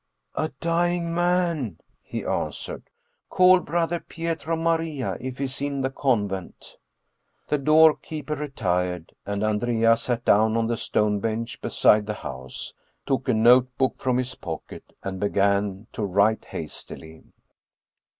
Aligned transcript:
"A 0.33 0.47
dying 0.61 1.13
man," 1.13 1.77
he 2.01 2.25
answered." 2.25 2.89
Call 3.29 3.59
brother 3.59 3.99
Pietro 3.99 4.55
Maria 4.55 5.15
if 5.19 5.37
he 5.37 5.43
is 5.43 5.61
in 5.61 5.81
the 5.81 5.91
convent." 5.91 6.77
The 7.49 7.59
doorkeeper 7.59 8.33
retired, 8.35 9.11
and 9.27 9.43
Andrea 9.43 9.95
sat 9.95 10.25
down 10.25 10.57
on 10.57 10.65
the 10.65 10.75
stone 10.75 11.19
bench 11.19 11.61
beside 11.61 12.07
the 12.07 12.15
house, 12.15 12.73
took 13.05 13.29
a 13.29 13.33
notebook 13.35 13.99
from 13.99 14.17
his 14.17 14.33
pocket 14.33 14.91
and 15.03 15.19
began 15.19 15.85
to 15.91 16.03
write 16.03 16.45
hastily. 16.45 17.23